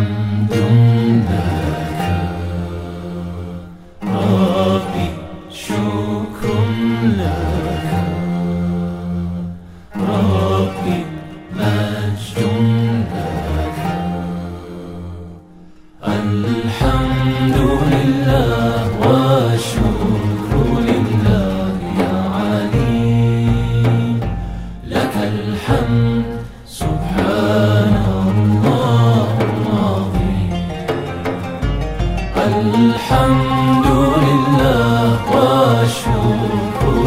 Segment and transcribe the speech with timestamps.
[0.00, 1.59] حمد لك ربي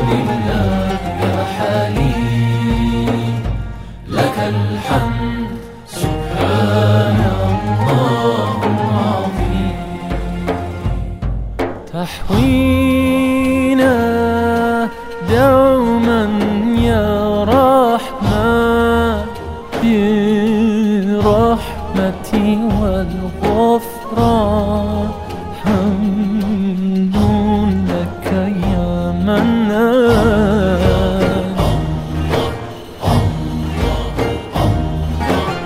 [0.10, 1.38] لله يا
[4.08, 5.50] لك الحمد
[5.88, 9.78] سبحان الله العظيم
[11.94, 13.16] تحوينا
[15.30, 16.24] دوما
[16.78, 17.10] يا
[17.44, 19.18] رحمن
[21.44, 22.48] برحمتي
[22.82, 23.84] والغفران.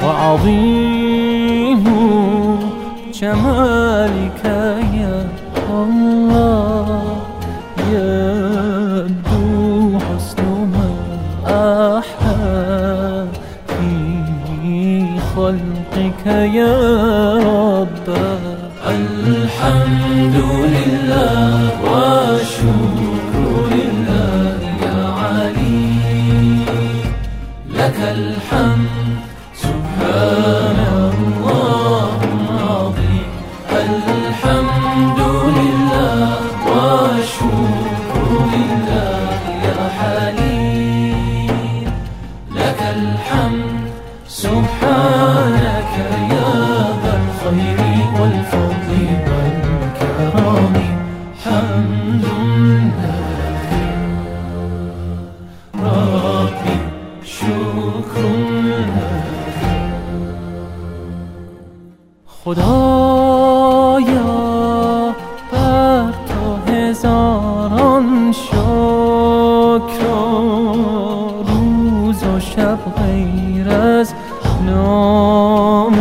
[0.08, 1.84] وعظيم
[3.22, 4.42] جمالك
[5.02, 5.18] يا
[5.70, 7.02] الله
[7.92, 10.90] يبدو حسن ما
[12.00, 13.28] أحلى
[13.68, 13.92] في
[15.36, 16.78] خلقك يا
[17.52, 18.08] رب.
[18.88, 20.36] الحمد
[20.76, 21.70] لله
[44.44, 45.94] سبحانك
[46.34, 46.52] يا
[47.04, 47.80] ذا الخير
[48.20, 48.92] والفضل
[49.30, 50.76] والكرم.
[51.44, 52.26] حمد
[53.02, 53.72] لك
[55.84, 56.76] ربي
[57.26, 58.26] شكر
[58.96, 59.62] لك
[62.46, 63.17] خدایا
[73.38, 74.14] غیر از
[74.66, 75.96] نام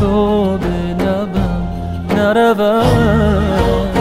[0.00, 1.68] تو به لبم
[2.16, 3.94] نرود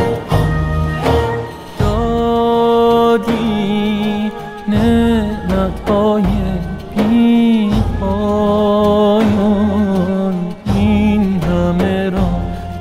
[1.79, 3.31] دادی
[4.67, 6.23] نعمت های
[6.95, 9.35] بی پایان
[10.75, 12.29] این همه را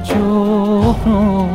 [0.04, 1.52] جبران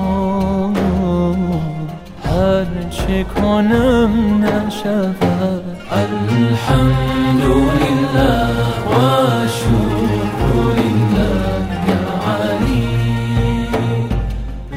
[2.24, 4.12] هر چه کنم
[4.44, 5.57] نشود.
[5.92, 7.44] الحمد
[7.84, 8.56] لله
[8.92, 13.70] والشكر لله يا علي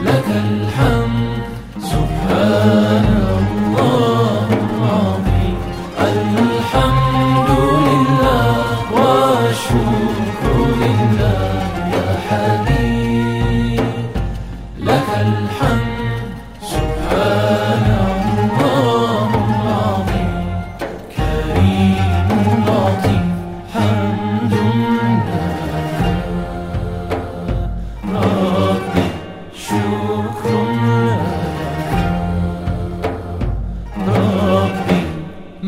[0.07, 1.43] لك الحمد
[1.83, 5.59] سبحان الله العظيم.
[5.99, 7.49] الحمد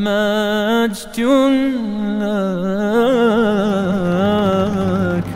[0.03, 1.19] مجد
[5.23, 5.32] لك.